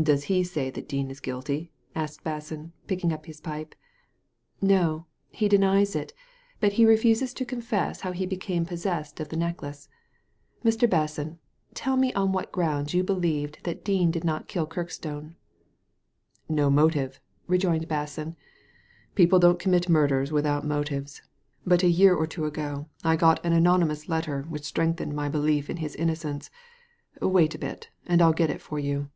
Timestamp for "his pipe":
3.26-3.74